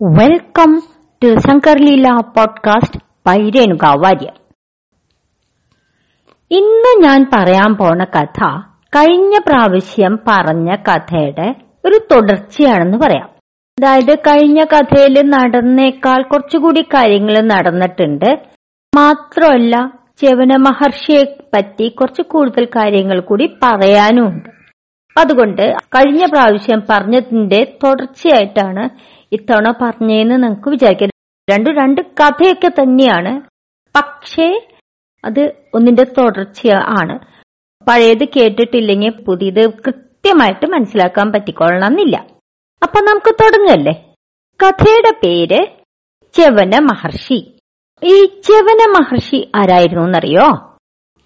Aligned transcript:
Welcome 0.00 0.70
to 1.22 1.38
Shankar 1.38 1.78
Leela 1.84 2.08
podcast 2.36 3.00
by 3.26 3.50
Renuka 3.50 3.86
Warrier 4.04 4.28
ഇന്ന് 6.50 7.04
ഞാൻ 7.04 7.30
പറയാൻ 7.32 7.74
പോണ 7.74 8.04
കഥ 8.04 8.40
കഴിഞ്ഞ 8.96 9.38
പ്രാവശ്യം 9.38 10.18
പറഞ്ഞ 10.28 10.74
കഥയുടെ 10.74 11.54
ഒരു 11.84 12.00
തുടർച്ചയാണെന്ന് 12.12 12.98
പറയാം. 12.98 13.28
അതായത് 13.78 14.18
കഴിഞ്ഞ 14.18 14.64
കഥയിൽ 14.64 15.22
നടന്നേക്കാൾ 15.26 16.22
കുറച്ചുകൂടി 16.22 16.82
കാര്യങ്ങൾ 16.82 17.40
നടന്നിട്ടുണ്ട്. 17.40 18.30
മാത്രമല്ല 18.96 19.74
ചെവന 20.18 20.56
മഹർഷിയെ 20.56 21.24
പറ്റി 21.54 21.88
കുറച്ച് 21.88 22.22
കൂടുതൽ 22.22 22.64
കാര്യങ്ങൾ 22.64 23.20
കൂടി 23.20 23.56
പറയാനുമുണ്ട് 23.62 24.50
അതുകൊണ്ട് 25.18 25.74
കഴിഞ്ഞ 25.96 26.24
പ്രാവശ്യം 26.26 26.82
പറഞ്ഞതിന്റെ 26.90 27.76
തുടർച്ചയായിട്ടാണ് 27.84 28.84
ഇത്തവണ 29.32 29.74
പറഞ്ഞേന്ന് 29.82 30.34
നിങ്ങൾക്ക് 30.34 30.68
വിചാരിക്കാം. 30.68 31.10
രണ്ടും 31.50 31.74
രണ്ട് 31.74 32.00
കഥയൊക്കെ 32.00 32.68
തന്നെയാണ്. 32.68 33.40
പക്ഷേ 33.96 34.68
അത് 35.24 35.52
ഒന്നിന്റെ 35.74 36.04
തുടർച്ച 36.04 36.68
ആണ്. 37.00 37.18
പഴയത് 37.88 38.24
കേട്ടിട്ടില്ലെങ്കിൽ 38.24 39.10
പുതിയത് 39.10 39.70
കൃത്യമായിട്ട് 39.70 40.66
മനസ്സിലാക്കാൻ 40.66 41.32
പറ്റിക്കൊള്ളണമെന്നില്ല. 41.32 42.16
അപ്പൊ 42.82 43.00
നമുക്ക് 43.00 43.34
തുടങ്ങല്ലേ? 43.34 44.14
കഥയുടെ 44.62 45.10
പേര് 45.10 45.66
ചെവന 46.32 46.78
മഹർഷി. 46.78 47.58
ഈ 48.04 48.24
ചെവന 48.24 48.90
മഹർഷി 48.90 49.52
ആരായിരുന്നു 49.54 50.04
എന്നറിയോ 50.04 50.76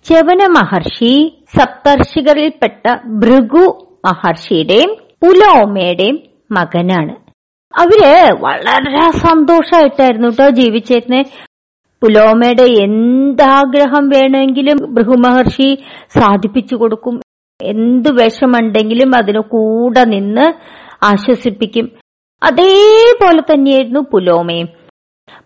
ചെവന 0.05 0.47
മഹർഷി 0.47 1.45
സപ്തർഷികളിൽപ്പെട്ട 1.59 2.95
ഭൃഗു 3.07 3.97
മഹർഷിയുടെയും 4.05 4.97
പുലോമയുടെയും 5.23 6.21
മകനാണ്. 6.51 7.24
അവർ 7.79 8.01
വളരെ 8.41 9.11
സന്തോഷമായിട്ടായിരുന്നു 9.11 10.29
കേട്ടോ 10.29 10.49
ജീവിച്ചിരുന്നെ 10.51 11.25
പുലോമയുടെ 12.03 12.63
എന്താഗ്രഹം 12.63 14.09
വേണമെങ്കിലും 14.09 14.95
ഭൃഹുമഹർഷി 14.95 15.85
സാധിപ്പിച്ചു 16.09 16.77
കൊടുക്കും. 16.77 17.21
എന്ത് 17.63 18.09
വിഷമുണ്ടെങ്കിലും 18.13 19.17
അതിന് 19.17 19.39
കൂടെ 19.39 20.05
നിന്ന് 20.05 20.47
ആശ്വസിപ്പിക്കും. 21.05 21.91
അതേപോലെ 22.43 23.41
തന്നെയായിരുന്നു 23.41 24.01
പുലോമയും. 24.13 24.69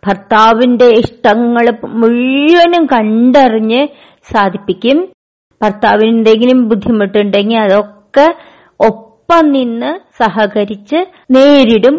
ഭർത്താവിന്റെ 0.06 0.84
ഇഷ്ടങ്ങൾ 0.84 1.66
മുഴുവനും 1.86 2.86
കണ്ടറിഞ്ഞ് 2.86 3.86
സാധിപ്പിക്കും. 4.32 5.08
ഭർത്താവിന് 5.62 6.10
എന്തെങ്കിലും 6.16 6.68
ബുദ്ധിമുട്ടുണ്ടെങ്കിൽ 6.68 7.58
അതൊക്കെ 7.58 8.26
ഒപ്പം 8.80 9.52
നിന്ന് 9.52 9.90
സഹകരിച്ച് 10.22 11.06
നേരിടും. 11.30 11.96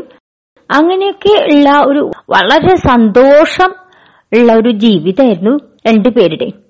അങ്ങനെയൊക്കെ 0.72 1.44
ഉള്ള 1.44 1.84
ഒരു 1.88 2.12
വളരെ 2.30 2.75
സന്തോഷം 2.75 3.73
ഉള്ള 4.39 4.53
ഒരു 4.53 4.70
ജീവിതമായിരുന്നു 4.70 5.58
രണ്ടുപേരുടെയും 5.88 6.70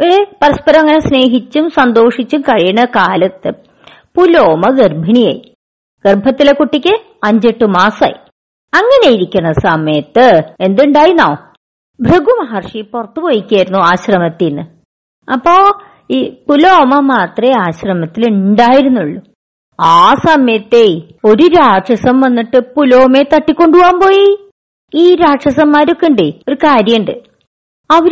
ഒരു 0.00 0.26
പരസ്പരം 0.42 0.80
അങ്ങനെ 0.80 1.00
സ്നേഹിച്ചും 1.00 1.70
സന്തോഷിച്ചും 1.70 2.40
കഴിയുന്ന 2.40 2.84
കാലത്ത് 2.84 3.50
പുലോമ 4.16 4.62
ഗർഭിണിയായി. 4.70 5.54
ഗർഭത്തിലെ 6.06 6.52
കുട്ടിക്ക് 6.52 6.94
അഞ്ചെട്ട് 7.24 7.64
മാസായി. 7.64 8.14
അങ്ങനെ 8.74 9.14
ഇരിക്കുന്ന 9.14 9.52
സമയത്ത് 9.52 10.42
എന്തുണ്ടായിന്നോ? 10.60 11.36
ഭൃഗു 12.00 12.42
മഹർഷി 12.42 12.80
പുറത്തു 12.80 13.20
പോയിക്കായിരുന്നു 13.20 13.78
ആശ്രമത്തിൽ 13.78 14.60
അപ്പോ 15.32 15.80
ഈ 16.10 16.30
പുലോമ 16.48 17.00
മാത്രമേ 17.00 17.50
ആശ്രമത്തിൽ 17.50 18.28
ഉണ്ടായിരുന്നുള്ളൂ 18.28 19.22
ആ 19.82 20.14
സമയത്തെ 20.14 21.02
ഒരു 21.24 21.46
രാക്ഷസം 21.46 22.20
വന്നിട്ട് 22.20 22.74
പുലോമയെ 22.74 23.22
തട്ടിക്കൊണ്ടുപോകാൻ 23.22 24.00
പോയി. 24.00 24.38
ഈ 24.94 25.14
രാക്ഷസന്മാരൊക്കെ 25.14 26.06
ഉണ്ടേ 26.06 26.32
ഒരു 26.48 26.54
കാര്യണ്ട് 26.54 27.10
അവർ 27.90 28.10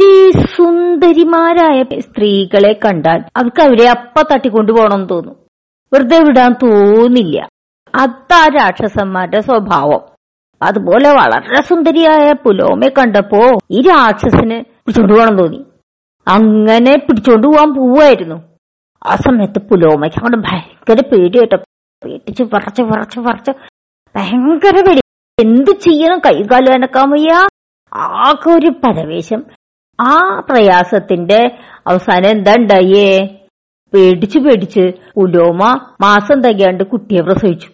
സുന്ദരിമാരായ 0.56 2.00
സ്ത്രീകളെ 2.00 2.72
കണ്ടാൽ 2.72 3.24
അവർക്ക് 3.36 3.62
അവരെ 3.62 3.88
അപ്പ 3.88 4.32
തട്ടിക്കൊണ്ടുപോകണം 4.32 5.06
തോന്നും. 5.06 5.36
വെറുതെ 5.92 6.18
വിടാൻ 6.18 6.52
തോന്നില്ല. 6.52 7.48
അതാ 7.94 8.48
രാക്ഷസന്മാരുടെ 8.48 9.40
സ്വഭാവം. 9.40 10.00
അതുപോലെ 10.62 11.10
വളരെ 11.10 11.62
സുന്ദരിയായ 11.62 12.32
പുലോമെ 12.32 12.88
കണ്ടപ്പോ 12.88 13.58
ഈ 13.70 13.80
രാക്ഷസന് 13.80 14.60
പിടിച്ചോണ്ട് 14.60 15.12
പോകണം 15.12 15.38
തോന്നി. 15.38 15.64
അങ്ങനെ 16.28 16.98
പിടിച്ചോണ്ട് 16.98 17.46
പോവാൻ 17.46 17.74
പോവായിരുന്നു. 17.74 18.47
ആ 19.06 19.16
സമയത്ത് 19.16 19.58
പുലോമയ്ക്ക് 19.58 20.18
അങ്ങോട്ട് 20.18 20.48
ഭയങ്കര 20.48 21.02
പേടിയായിട്ട് 21.12 21.54
പേടിച്ച് 22.04 22.42
വിറച്ച് 22.42 22.82
വിറച്ച് 22.82 23.20
വിറച്ച്. 23.20 23.50
ഭയങ്കര 24.16 24.80
പേടി. 24.80 25.00
എന്ത് 25.46 25.70
ചെയ്യണം? 25.70 26.18
കൈകാലം 26.18 26.72
അനക്കാൻ 26.74 27.10
വയ്യ. 27.10 27.48
ആകെ 27.94 28.50
ഒരു 28.50 28.66
പരവേശം. 28.66 29.44
ആ 30.00 30.40
പ്രയാസത്തിന്റെ 30.50 31.58
അവസാനം 31.86 32.30
എന്താ 32.30 32.54
ഉണ്ടായേ? 32.58 33.28
പേടിച്ച് 33.94 34.38
പേടിച്ച് 34.38 34.92
പുലോമ 35.16 35.90
മാസം 36.00 36.40
തികയാണ്ട് 36.40 36.84
കുട്ടിയെ 36.84 37.20
പ്രസവിച്ചു. 37.20 37.68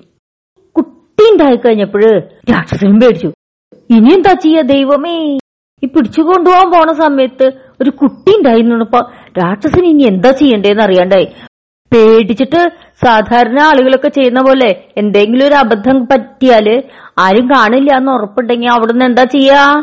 കുട്ടി 0.76 1.32
ഉണ്ടായി 1.32 1.56
കഴിഞ്ഞപ്പോഴ് 1.56 2.22
രാക്ഷസനും 2.52 3.00
പേടിച്ചു. 3.00 3.32
ഇനി 3.90 4.14
എന്താ 4.14 4.32
ചെയ്യ 4.32 4.60
ദൈവമേ? 4.60 5.38
ഈ 5.82 5.86
പിടിച്ചു 5.86 6.22
കൊണ്ടുപോകാൻ 6.22 6.70
പോണ 6.70 6.92
സമയത്ത് 6.92 7.63
ഒരു 7.80 7.90
കുട്ടി 7.90 8.36
ഉണ്ടായിരുന്നപ്പോ 8.36 9.00
രാക്ഷസൻ 9.38 9.86
ഇനി 9.86 10.02
എന്താ 10.02 10.30
ചെയ്യണ്ടേന്ന് 10.30 10.82
അറിയാണ്ടായി. 10.82 11.28
പേടിച്ചിട്ട് 11.92 12.68
സാധാരണ 13.04 13.60
ആളുകളൊക്കെ 13.60 14.08
ചെയ്യുന്ന 14.08 14.40
പോലെ 14.40 14.84
എന്തെങ്കിലും 14.96 15.46
ഒരു 15.46 15.54
അബദ്ധം 15.54 16.06
പറ്റിയാൽ 16.06 16.82
ആരും 17.18 17.46
കാണില്ല 17.46 17.96
എന്ന് 17.96 18.12
ഉറപ്പുണ്ടെങ്കിൽ 18.12 18.68
അവിടുന്ന് 18.68 19.04
എന്താ 19.04 19.24
ചെയ്യാ? 19.24 19.82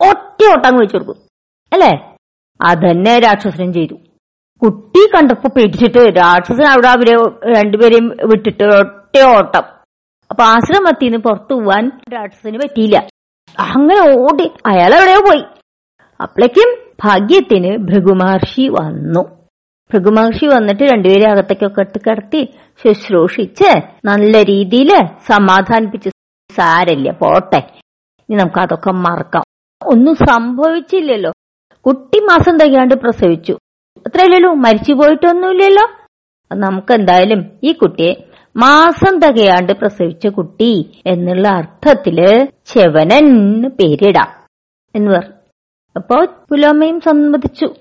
ഒറ്റ 0.00 0.44
ഓട്ടം 0.50 0.76
വെച്ചു 0.78 0.96
കൊടുക്കും. 0.96 1.16
അല്ലേ? 1.72 2.14
അതന്നെ 2.60 3.18
രാക്ഷസനും 3.18 3.72
ചെയ്തു. 3.72 3.94
കുട്ടി 4.62 5.06
കണ്ടപ്പോ 5.14 5.48
പേടിച്ചിട്ട് 5.56 6.16
രാക്ഷസൻ 6.16 6.66
അവിടെ 6.66 6.88
അവരെ 6.88 7.12
രണ്ടുപേരെയും 7.60 8.16
വിട്ടിട്ട് 8.24 8.62
ഒറ്റ 8.62 9.22
ഓട്ടം. 9.22 9.62
അപ്പൊ 10.30 10.44
ആശ്രമത്തിന്ന് 10.44 11.18
പുറത്തു 11.18 11.54
പോവാൻ 11.54 11.90
രാക്ഷസന് 12.14 12.56
പറ്റിയില്ല. 12.56 13.06
അങ്ങനെ 13.58 14.00
ഓടി 14.00 14.50
അയാൾ 14.66 14.94
എവിടെയോ 14.94 15.20
പോയി. 15.20 15.44
അപ്പോഴേക്കും 16.20 16.85
ഭാഗ്യത്തിന് 17.04 17.76
ഭൃഗുമഹർഷി 17.76 18.68
വന്നു. 18.68 19.20
ഭൃഗുമഹർഷി 19.92 20.46
വന്നിട്ട് 20.46 20.82
രണ്ടുപേരെ 20.82 21.30
അകത്തേക്കൊക്കെ 21.30 21.80
എടുത്ത് 21.80 22.00
കിടത്തി 22.06 22.54
ശുശ്രൂഷിച്ച് 22.84 23.80
നല്ല 24.04 24.42
രീതിയിൽ 24.42 25.06
സമാധാനിപ്പിച്ച് 25.26 26.08
സാരല്ല 26.56 27.10
പോട്ടെ. 27.10 27.58
ഇനി 27.58 28.34
നമുക്ക് 28.34 28.58
അതൊക്കെ 28.58 28.90
മറക്കാം. 28.90 29.44
ഒന്നും 29.86 30.14
സംഭവിച്ചില്ലല്ലോ. 30.14 31.32
കുട്ടി 31.86 32.18
മാസം 32.18 32.58
തികയാണ്ട് 32.58 32.94
പ്രസവിച്ചു. 32.94 33.58
അത്രയല്ലല്ലോ 33.98 34.54
മരിച്ചു 34.54 34.92
പോയിട്ടൊന്നുമില്ലല്ലോ. 34.92 35.88
നമുക്ക് 36.56 36.92
എന്തായാലും 36.92 37.44
ഈ 37.62 37.72
കുട്ടിയെ 37.72 38.14
മാസം 38.56 39.20
തികയാണ്ട് 39.20 39.72
പ്രസവിച്ച 39.72 40.26
കുട്ടി 40.26 41.02
എന്നുള്ള 41.06 41.48
അർത്ഥത്തിൽ 41.48 42.48
ചെവനൻ 42.66 43.62
പേരിടാം. 43.68 44.28
എന്ന് 44.94 45.10
പറഞ്ഞു. 45.10 45.35
അപ്പോ 45.96 46.24
പുലോമയും 46.50 47.00
സമ്മതിച്ചു 47.00 47.74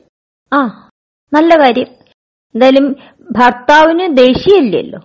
ആ 0.54 0.90
നല്ല 1.34 1.60
കാര്യം. 1.60 1.88
എന്തായാലും 2.56 2.96
ഭർത്താവിന് 3.32 4.18
ദേഷ്യമില്ലല്ലോ. 4.18 5.00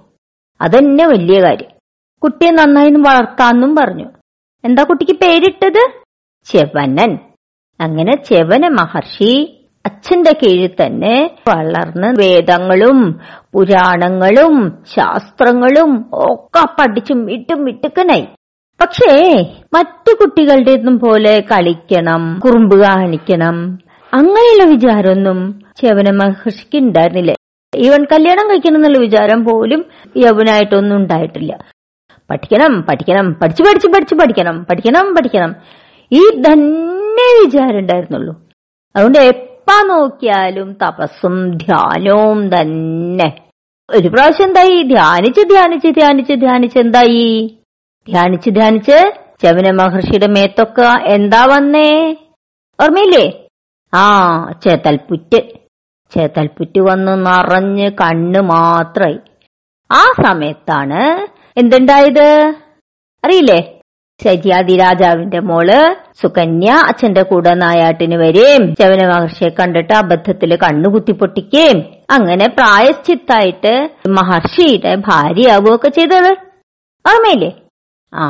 അതെന്നെ 0.60 1.06
വലിയ 1.06 1.42
കാര്യം. 1.42 1.70
കുട്ടിയെ 2.22 2.50
നന്നായി 2.50 2.90
വളർത്താന്നും 2.90 3.74
പറഞ്ഞു. 3.74 4.08
എന്താ 4.64 4.82
കുട്ടിക്ക് 4.82 5.12
പേരിട്ടത്? 5.12 5.90
ചെവനൻ. 6.44 7.18
അങ്ങനെ 7.80 8.22
ചെവന 8.24 8.68
മഹർഷി 8.68 9.56
അച്ഛന്റെ 9.86 10.32
കീഴിൽ 10.32 10.86
തന്നെ 10.86 11.38
വളർന്ന് 11.48 12.14
വേദങ്ങളും 12.18 13.20
പുരാണങ്ങളും 13.54 14.84
ശാസ്ത്രങ്ങളും 14.96 16.10
ഒക്കെ 16.12 16.66
പഠിച്ചു 16.80 17.12
മിട്ടും 17.12 17.64
മിട്ടുക്കനായി. 17.64 18.28
പക്ഷേ 18.80 19.42
മറ്റു 19.74 20.14
കുട്ടികളുടേതും 20.14 20.98
പോലെ 20.98 21.40
കളിക്കണം 21.40 22.40
കുറുമ്പ് 22.44 22.82
കാണിക്കണം. 22.82 23.78
അങ്ങനെയുള്ള 24.14 24.64
വിചാരമൊന്നും 24.64 25.60
ചെവന 25.76 26.10
മഹർഷിക്ക് 26.10 26.78
ഉണ്ടായിരുന്നില്ല. 26.78 27.34
ഇവൻ 27.76 28.04
കല്യാണം 28.04 28.50
കഴിക്കണം 28.50 28.76
എന്നുള്ള 28.76 28.98
വിചാരം 28.98 29.44
പോലും 29.44 29.84
യവനായിട്ടൊന്നും 30.16 30.96
ഉണ്ടായിട്ടില്ല. 30.96 31.58
പഠിക്കണം 32.30 32.82
പഠിക്കണം 32.82 33.34
പഠിച്ചു 33.34 33.62
പഠിച്ചു 33.62 33.88
പഠിച്ചു 33.88 34.14
പഠിക്കണം 34.14 34.66
പഠിക്കണം 34.70 35.14
പഠിക്കണം. 35.14 35.54
ഈ 36.12 36.20
തന്നെ 36.20 37.44
വിചാരം 37.44 37.78
ഉണ്ടായിരുന്നുള്ളൂ. 37.78 38.40
അതുകൊണ്ട് 38.96 39.18
എപ്പ 39.18 39.86
നോക്കിയാലും 39.86 40.72
തപസ്സും 40.72 41.56
ധ്യാനവും 41.56 42.60
തന്നെ. 42.60 43.40
ഒരു 43.90 44.08
പ്രാവശ്യം 44.08 44.46
എന്തായി? 44.46 44.82
ധ്യാനിച്ച് 44.82 45.40
ധ്യാനിച്ച് 45.40 45.86
ധ്യാനിച്ച് 45.86 46.32
ധ്യാനിച്ച് 46.32 46.78
എന്തായി? 46.78 47.56
ധ്യാനിച്ച് 48.08 48.50
ധ്യാനിച്ച് 48.58 48.98
ചവന 49.42 49.68
മഹർഷിയുടെ 49.80 50.28
മേത്തൊക്കെ 50.36 50.88
എന്താ 51.16 51.40
വന്നേ? 51.52 51.88
ഓർമ്മയില്ലേ? 52.78 53.26
ആ 53.92 54.04
ചേത്തൽപ്പുറ്റ് 54.62 55.40
ചേത്തൽപ്പുറ്റ് 56.12 56.80
വന്ന് 56.88 57.14
നിറഞ്ഞ് 57.26 57.88
കണ്ണ് 58.00 58.40
മാത്രമായി 58.54 59.18
ആ 59.90 60.02
സമയത്താണ് 60.24 61.02
എന്തുണ്ടായത്? 61.60 62.26
അറിയില്ലേ? 63.24 63.60
ശരിയാദി 64.20 64.74
രാജാവിന്റെ 64.84 65.40
മോൾ 65.50 65.68
സുകന്യ 66.20 66.70
അച്ഛന്റെ 66.88 67.22
കൂടെ 67.30 67.52
നായാട്ടിന് 67.62 68.16
വരെയും 68.22 68.62
ചവന 68.80 69.02
മഹർഷിയെ 69.12 69.50
കണ്ടിട്ട് 69.58 69.94
അബദ്ധത്തിൽ 70.02 70.50
കണ്ണുകുത്തി 70.64 71.12
പൊട്ടിക്കുകയും 71.20 71.78
അങ്ങനെ 72.16 72.46
പ്രായശ്ചിത്തായിട്ട് 72.58 73.72
മഹർഷിയുടെ 74.18 74.92
ഭാര്യയാവുകയൊക്കെ 75.08 75.90
ചെയ്തത്. 75.98 76.32
ഓർമ്മയില്ലേ? 77.04 77.50
ആ. 78.12 78.26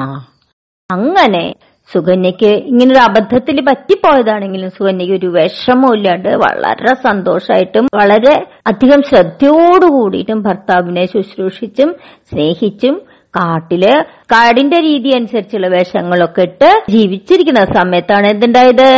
അങ്ങനെ 0.91 1.55
സുകന്യക്ക് 1.91 2.47
ഇങ്ങനൊരു 2.47 2.99
അബദ്ധത്തിൽ 2.99 3.61
പറ്റിപ്പോയതാണെങ്കിലും 3.61 4.71
സുകന്യക്ക് 4.71 5.13
ഒരു 5.13 5.27
വിഷമവും 5.27 5.95
ഇല്ലാണ്ട് 5.95 6.29
വളരെ 6.29 6.95
സന്തോഷമായിട്ടും 6.95 7.87
വളരെ 7.97 8.35
അധികം 8.67 9.03
ശ്രദ്ധയോടുകൂടിയിട്ടും 9.03 10.43
ഭർത്താവിനെ 10.43 11.07
ശുശ്രൂഷിച്ചും 11.07 11.95
സ്നേഹിച്ചും 12.33 13.01
കാട്ടിൽ 13.35 13.85
കാടിന്റെ 14.33 14.77
രീതി 14.81 15.11
അനുസരിച്ചുള്ള 15.11 15.67
വേഷങ്ങളൊക്കെ 15.69 16.43
ഇട്ട് 16.43 16.83
ജീവിച്ചിരിക്കുന്ന 16.91 17.61
സമയത്താണ് 17.61 18.27
എന്തുണ്ടായത്? 18.27 18.89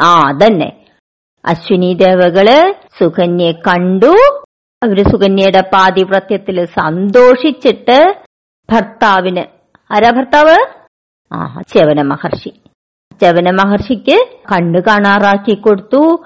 ആ 0.00 0.22
അതന്നെ. 0.28 0.70
അശ്വിനി 1.44 1.94
ദേവകൾ 1.94 2.48
സുകന്യെ 2.98 3.52
കണ്ടു. 3.52 4.12
അവർ 4.82 5.02
സുകന്യയുടെ 5.02 5.60
പാതിവ്രത്യത്തിൽ 5.60 6.64
സന്തോഷിച്ചിട്ട് 6.64 7.98
ഭർത്താവിന് 8.68 9.44
ആരാ 9.92 10.10
ഭർത്താവ്? 10.10 10.56
ആ 11.32 11.60
ചവന 11.68 12.02
മഹർഷി. 12.02 12.48
ചവന 13.22 13.50
മഹർഷിക്ക് 13.50 14.28
കണ്ണു 14.52 14.78
കാണാറാക്കി 14.78 15.54
കൊടുത്തു. 15.54 16.24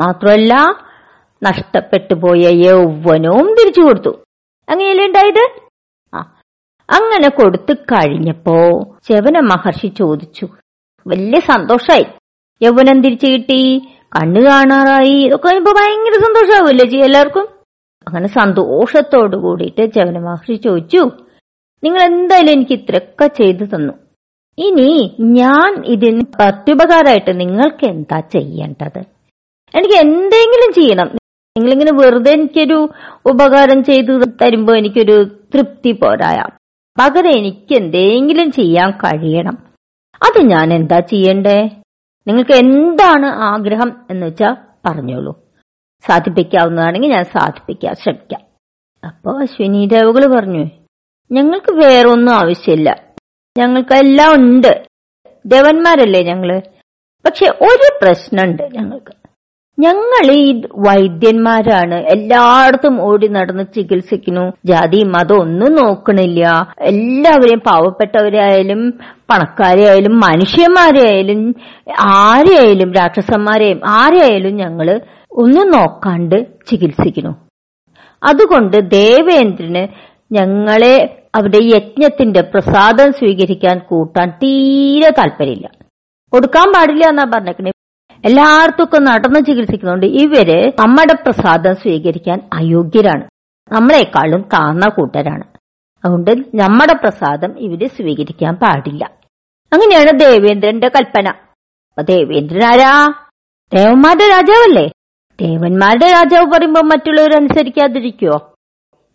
മാത്രമല്ല 0.00 0.54
നഷ്ടപ്പെട്ടു 1.42 2.14
പോയ 2.14 2.50
യൗവനവും 2.52 3.56
തിരിച്ചു 3.60 3.80
കൊടുത്തു. 3.80 4.18
അങ്ങനെയല്ലേ 4.68 5.06
ഉണ്ടായത്? 5.06 5.48
ആ 6.14 6.18
അങ്ങനെ 6.90 7.28
കൊടുത്തു 7.28 7.74
കഴിഞ്ഞപ്പോ 7.74 8.56
ചവന 9.08 9.40
മഹർഷി 9.40 9.86
ചോദിച്ചു. 9.86 10.48
വലിയ 11.06 11.40
സന്തോഷായി. 11.40 12.06
യൗവനം 12.62 13.02
തിരിച്ചു 13.02 13.26
കിട്ടി 13.26 13.78
കണ്ണു 14.16 14.40
കാണാറായി. 14.40 15.24
ഇതൊക്കെ 15.24 15.48
കഴിയുമ്പോ 15.48 15.72
ഭയങ്കര 15.72 16.12
സന്തോഷാവൂല്ലേ 16.12 17.04
എല്ലാവർക്കും? 17.04 17.48
അങ്ങനെ 18.06 18.28
സന്തോഷത്തോടു 18.28 19.36
കൂടിയിട്ട് 19.36 19.94
ചവന 19.94 20.18
മഹർഷി 20.18 20.54
ചോദിച്ചു. 20.54 21.10
നിങ്ങൾ 21.84 22.02
എന്തായാലും 22.02 22.52
എനിക്ക് 22.52 22.72
ഇത്രയൊക്കെ 22.72 23.26
ചെയ്തു 23.26 23.64
തന്നു. 23.64 23.92
ഇനി 24.58 25.16
ഞാൻ 25.20 25.84
ഇതിന് 25.86 26.20
പ്രത്യുപകാരമായിട്ട് 26.20 27.40
നിങ്ങൾക്ക് 27.40 27.84
എന്താ 27.84 28.20
ചെയ്യേണ്ടത്? 28.20 28.98
എനിക്ക് 29.74 29.94
എന്തെങ്കിലും 29.94 30.72
ചെയ്യണം. 30.72 31.08
നിങ്ങളിങ്ങനെ 31.58 31.92
വെറുതെ 31.92 32.32
എനിക്കൊരു 32.32 32.88
ഉപകാരം 33.26 33.84
ചെയ്തു 33.84 34.12
തരുമ്പോ 34.42 34.74
എനിക്കൊരു 34.74 35.24
തൃപ്തി 35.54 35.92
പോരായ. 35.92 36.38
പകരം 37.00 37.38
എനിക്ക് 37.38 37.74
എന്തെങ്കിലും 37.76 38.52
ചെയ്യാൻ 38.52 38.90
കഴിയണം. 38.90 39.56
അത് 40.22 40.44
ഞാൻ 40.44 40.74
എന്താ 40.74 41.00
ചെയ്യണ്ടേ? 41.00 41.70
നിങ്ങൾക്ക് 42.26 42.52
എന്താണ് 42.52 43.26
ആഗ്രഹം 43.26 44.06
എന്ന് 44.10 44.26
വെച്ചാ 44.26 44.56
പറഞ്ഞോളൂ. 44.86 45.32
സാധിപ്പിക്കാവുന്നതാണെങ്കിൽ 46.06 47.10
ഞാൻ 47.10 47.24
സാധിപ്പിക്കാൻ 47.24 47.94
ശ്രമിക്കാം. 47.94 48.40
അപ്പോ 49.06 49.40
അശ്വിനി 49.42 49.86
ദേവകൾ 49.86 50.36
പറഞ്ഞു 50.36 50.64
ഞങ്ങൾക്ക് 51.32 51.72
വേറൊന്നും 51.72 52.34
ആവശ്യമില്ല. 52.34 53.00
ഞങ്ങൾക്ക് 53.58 53.94
എല്ലാം 53.94 54.34
ഉണ്ട്. 54.34 54.82
ദേവന്മാരല്ലേ 55.46 56.22
ഞങ്ങൾ? 56.22 56.62
പക്ഷെ 57.26 57.46
ഒരു 57.46 57.98
പ്രശ്നമുണ്ട് 58.02 58.62
ഞങ്ങൾക്ക്. 58.62 59.22
ഞങ്ങൾ 59.78 60.32
ഈ 60.32 60.62
വൈദ്യന്മാരാണ്. 60.76 61.94
എല്ലായിടത്തും 61.94 63.02
ഓടി 63.02 63.28
നടന്ന് 63.28 63.62
ചികിത്സിക്കുന്നു. 63.74 64.52
ജാതി 64.64 65.04
മതം 65.04 65.40
ഒന്നും 65.40 65.74
നോക്കണില്ല. 65.74 66.74
എല്ലാവരെയും 66.80 67.60
പാവപ്പെട്ടവരായാലും 67.66 68.98
പണക്കാരെയായാലും 69.30 70.20
മനുഷ്യന്മാരെയായാലും 70.20 71.54
ആരെയായാലും 72.00 72.92
രാക്ഷസന്മാരെയും 72.92 73.80
ആരെയായാലും 73.88 74.56
ഞങ്ങൾ 74.56 75.00
ഒന്നും 75.32 75.70
നോക്കാണ്ട് 75.70 76.46
ചികിത്സിക്കുന്നു. 76.66 77.30
അതുകൊണ്ട് 78.22 78.90
ദേവേന്ദ്രന് 78.90 80.12
ഞങ്ങളെ 80.32 81.21
അവിടെ 81.34 81.58
യജ്ഞത്തിന്റെ 81.62 82.40
പ്രസാദം 82.40 83.12
സ്വീകരിക്കാൻ 83.12 83.78
കൂട്ടാൻ 83.78 84.30
തീരെ 84.30 85.10
താല്പര്യമില്ല. 85.10 85.70
കൊടുക്കാൻ 86.32 86.72
പാടില്ല 86.72 87.04
എന്നാ 87.04 87.24
പറഞ്ഞേക്കണേ. 87.34 87.72
എല്ലായിടത്തും 88.24 88.84
ഒക്കെ 88.84 88.98
നടന്ന് 88.98 89.46
ചികിത്സിക്കുന്നുണ്ട് 89.46 90.06
ഇവർ 90.06 90.72
നമ്മുടെ 90.80 91.12
പ്രസാദം 91.12 91.74
സ്വീകരിക്കാൻ 91.74 92.50
അയോഗ്യരാണ്. 92.52 93.24
നമ്മളെക്കാളും 93.72 94.40
താന്ന 94.40 94.88
കൂട്ടരാണ്. 94.88 95.44
അതുകൊണ്ട് 96.04 96.30
നമ്മുടെ 96.30 96.92
പ്രസാദം 96.92 97.58
ഇവർ 97.58 97.86
സ്വീകരിക്കാൻ 97.86 98.54
പാടില്ല. 98.54 99.04
അങ്ങനെയാണ് 99.72 100.20
ദേവേന്ദ്രന്റെ 100.20 100.88
കൽപ്പന. 100.88 101.28
അപ്പൊ 101.28 102.02
ദേവേന്ദ്രൻ 102.02 102.64
ആരാ? 102.64 103.08
ദേവന്മാരുടെ 103.72 104.28
രാജാവല്ലേ? 104.28 104.86
ദേവന്മാരുടെ 105.40 106.06
രാജാവ് 106.06 106.52
പറയുമ്പോ 106.52 106.80
മറ്റുള്ളവർ 106.80 107.32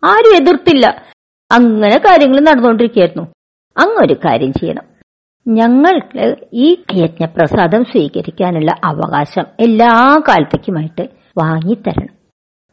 ആരും 0.04 0.36
എതിർത്തില്ല. 0.36 1.12
അങ്ങനെ 1.52 1.98
കാര്യങ്ങൾ 1.98 2.40
നടന്നുകൊണ്ടിരിക്കുകയായിരുന്നു. 2.40 3.22
അങ്ങൊരു 3.78 4.14
കാര്യം 4.14 4.52
ചെയ്യണം. 4.52 4.82
ഞങ്ങൾക്ക് 5.48 6.36
ഈ 6.52 6.84
യജ്ഞപ്രസാദം 6.94 7.84
സ്വീകരിക്കാനുള്ള 7.84 8.70
അവകാശം 8.84 9.44
എല്ലാ 9.60 10.20
കാലത്തേക്കുമായിട്ട് 10.28 11.08
വാങ്ങിത്തരണം. 11.38 12.14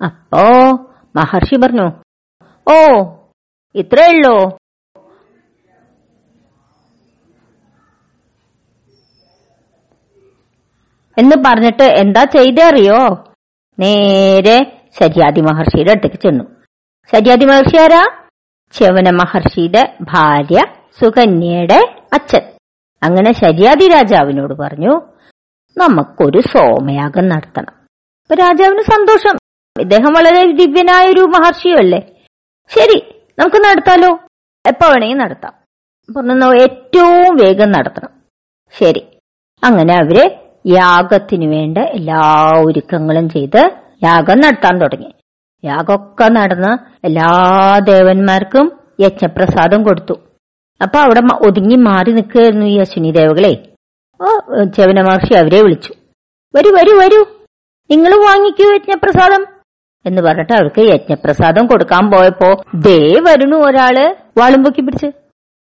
അപ്പോ 0.06 0.42
മഹർഷി 1.16 1.56
പറഞ്ഞു 1.56 1.83
ഓ 2.68 3.04
ഇത്രേ 3.75 4.12
ഉള്ളോ. 4.16 4.57
എന്ന് 11.18 11.44
പറഞ്ഞിട്ട് 11.45 11.83
എന്താ 11.83 12.24
ചെയ്തേ 12.24 12.63
അറിയോ? 12.63 12.98
നേരെ 13.80 14.81
ശരിയാദി 15.00 15.42
മഹർഷിയുടെ 15.42 15.92
അടുത്തേക്ക് 15.92 16.16
ചെന്നു. 16.16 16.44
ശരിയാദി 17.16 17.45
മഹർഷി 17.45 17.77
ആരാ? 17.77 18.25
ചവന 18.75 19.10
മഹർഷിയുടെ 19.10 19.98
ഭാര്യ 20.01 20.66
സുകന്യയുടെ 21.01 21.95
അച്ഛൻ. 22.13 22.42
അങ്ങനെ 23.04 23.31
ശര്യാദി 23.33 23.88
രാജാവിനോട് 23.88 24.54
പറഞ്ഞു 24.54 25.01
നമുക്കൊരു 25.77 26.39
സോമയാഗം 26.39 27.30
നടത്തണം. 27.30 27.74
അപ്പൊ 28.22 28.36
രാജാവിന് 28.36 28.81
സന്തോഷം. 28.81 29.38
ഇദ്ദേഹം 29.81 30.13
വളരെ 30.13 30.51
ദിവ്യനായ 30.51 31.10
ഒരു 31.10 31.19
മഹർഷിയല്ലേ? 31.19 32.00
ശരി 32.69 33.24
നമുക്ക് 33.39 33.56
നടത്താലോ? 33.56 34.19
എപ്പോ 34.66 34.88
വേണമെങ്കിൽ 34.88 35.18
നടത്താം. 35.18 35.54
പറഞ്ഞു 36.18 36.54
ഏറ്റവും 36.54 37.36
വേഗം 37.36 37.72
നടത്തണം. 37.72 38.10
ശരി. 38.80 39.06
അങ്ങനെ 39.63 39.94
അവർ 39.94 40.32
യാഗത്തിനു 40.67 41.55
വേണ്ട 41.55 41.77
എല്ലാ 41.77 42.51
ഒരുക്കങ്ങളും 42.65 43.29
ചെയ്ത് 43.29 43.70
യാഗം 44.03 44.39
നടത്താൻ 44.39 44.79
തുടങ്ങി. 44.79 45.13
യാഗമൊക്കെ 45.65 46.29
നടന്ന് 46.29 46.77
എല്ലാ 47.05 47.29
ദേവന്മാർക്കും 47.79 48.79
യജ്ഞപ്രസാദം 49.00 49.84
കൊടുത്തു. 49.84 50.13
അപ്പൊ 50.81 51.00
അവിടെ 51.00 51.22
ഒതുങ്ങി 51.48 51.75
മാറി 51.75 52.12
നിൽക്കുകയായിരുന്നു 52.12 52.65
ഈ 52.65 52.79
അശ്വിനി 52.79 53.12
ദേവകളെ. 53.12 53.67
ഓ 54.22 54.25
ചവന 54.63 55.01
മഹർഷി 55.01 55.34
അവരെ 55.34 55.62
വിളിച്ചു. 55.62 55.93
വരൂ 56.55 56.72
വരൂ 56.75 57.00
വരൂ. 57.00 57.24
നിങ്ങൾ 57.91 58.12
വാങ്ങിക്കൂ 58.12 58.74
യജ്ഞപ്രസാദം. 58.74 59.45
എന്ന് 60.05 60.22
പറഞ്ഞിട്ട് 60.22 60.53
അവർക്ക് 60.53 60.81
യജ്ഞപ്രസാദം 60.81 61.67
കൊടുക്കാൻ 61.67 62.12
പോയപ്പോ 62.12 62.63
ദേ 62.75 63.19
വരുന്നു 63.19 63.57
ഒരാൾ 63.57 64.15
വാളും 64.38 64.63
പൊക്കി 64.63 64.81
പിടിച്ച്. 64.81 65.05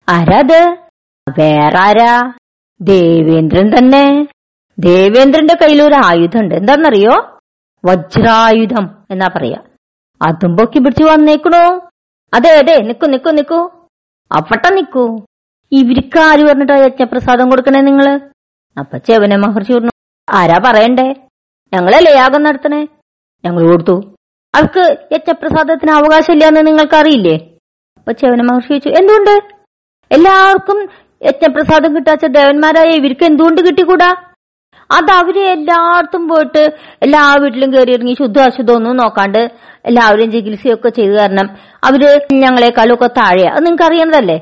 ആരാത്? 0.09 0.77
വേറെ 1.39 1.77
ആരാ 1.77 2.33
ദേവേന്ദ്രൻ 2.81 3.69
തന്നെ. 3.69 4.27
ദേവേന്ദ്രന്റെ 4.79 5.55
കയ്യിൽ 5.61 5.83
ഒരു 5.83 5.95
ആയുധമുണ്ട്. 5.95 6.55
എന്താണെന്നറിയോ? 6.55 7.39
വജ്രായുധം 7.85 8.89
എന്നാ 9.11 9.29
പറയാ. 9.35 9.57
അതും 10.21 10.51
പിടിച്ചു 10.57 11.03
വന്നേക്കണു? 11.11 11.63
അതെ 12.33 12.51
അതെ 12.59 12.75
നിക്കു 12.89 13.05
നിക്കു 13.13 13.29
നിക്കു. 13.39 13.59
അപ്പട്ട 14.31 14.65
നിക്കൂ. 14.77 15.05
ഇവർക്ക് 15.71 16.19
ആര് 16.29 16.43
പറഞ്ഞിട്ടാ 16.47 16.75
യജ്ഞപ്രസാദം 16.85 17.47
കൊടുക്കണേ 17.51 17.81
നിങ്ങൾ? 17.89 18.07
അപ്പൊ 18.77 18.95
ചെവന 19.07 19.35
മഹർഷി 19.43 19.73
പറഞ്ഞു 19.75 19.93
ആരാ 20.27 20.57
പറയണ്ടേ? 20.65 21.07
ഞങ്ങളല്ലേ 21.73 22.11
യാഗം 22.21 22.41
നടത്തണേ? 22.47 22.81
ഞങ്ങൾ 23.43 23.63
കൊടുത്തു. 23.71 23.95
അവർക്ക് 24.53 24.83
യജ്ഞപ്രസാദത്തിന് 25.13 25.93
അവകാശമില്ലാന്ന് 25.99 26.61
നിങ്ങൾക്ക് 26.67 26.97
അറിയില്ലേ 27.01 27.35
അപ്പൊ 27.97 28.11
മഹർഷി 28.49 28.69
ചോദിച്ചു 28.73 28.89
എന്തുകൊണ്ട്? 28.99 29.35
എല്ലാവർക്കും 30.11 30.77
യജ്ഞപ്രസാദം 31.21 31.91
കിട്ടാച്ച 31.97 32.25
ദേവന്മാരായ 32.37 32.89
ഇവർക്ക് 32.99 33.25
എന്തുകൊണ്ട് 33.31 33.59
കിട്ടിക്കൂടാ? 33.67 34.09
അത് 34.89 35.09
അവർ 35.19 35.37
എല്ലായിടത്തും 35.53 36.23
പോയിട്ട് 36.31 36.63
എല്ലാ 37.05 37.21
വീട്ടിലും 37.43 37.69
കയറി 37.73 37.93
ഇറങ്ങി 37.97 38.13
ശുദ്ധ 38.21 38.37
അശുദ്ധം 38.49 38.75
ഒന്നും 38.79 38.97
നോക്കാണ്ട് 39.01 39.41
എല്ലാവരും 39.89 40.29
ചികിത്സയൊക്കെ 40.35 40.89
ചെയ്തു 40.97 41.13
കാരണം 41.19 41.47
അവർ 41.87 42.01
ഞങ്ങളെക്കാളും 42.43 42.95
ഒക്കെ 42.97 43.09
താഴെയാ 43.19 43.49
അത് 43.55 43.63
നിങ്ങൾക്ക് 43.65 43.87
അറിയണതല്ലേ 43.89 44.37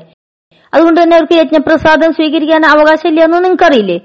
അതുകൊണ്ട് 0.72 0.98
തന്നെ 1.00 1.16
അവർക്ക് 1.18 1.36
യജ്ഞപ്രസാദം 1.40 2.10
സ്വീകരിക്കാൻ 2.18 2.62
അവകാശമില്ല 2.74 3.26
നിങ്ങൾക്ക് 3.46 3.66
അറിയില്ലേ 3.68 3.98